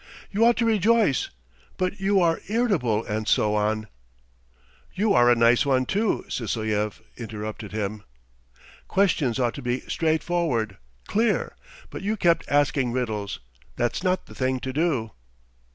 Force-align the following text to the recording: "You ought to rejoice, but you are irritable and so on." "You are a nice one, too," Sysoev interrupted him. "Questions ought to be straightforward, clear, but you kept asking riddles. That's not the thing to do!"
"You 0.31 0.43
ought 0.45 0.57
to 0.57 0.65
rejoice, 0.65 1.29
but 1.77 1.99
you 1.99 2.19
are 2.21 2.39
irritable 2.49 3.05
and 3.05 3.27
so 3.27 3.53
on." 3.53 3.85
"You 4.95 5.13
are 5.13 5.29
a 5.29 5.35
nice 5.35 5.63
one, 5.63 5.85
too," 5.85 6.25
Sysoev 6.27 7.01
interrupted 7.17 7.71
him. 7.71 8.01
"Questions 8.87 9.37
ought 9.37 9.53
to 9.53 9.61
be 9.61 9.81
straightforward, 9.81 10.77
clear, 11.05 11.55
but 11.91 12.01
you 12.01 12.17
kept 12.17 12.49
asking 12.49 12.91
riddles. 12.93 13.41
That's 13.75 14.01
not 14.01 14.25
the 14.25 14.33
thing 14.33 14.59
to 14.61 14.73
do!" 14.73 15.11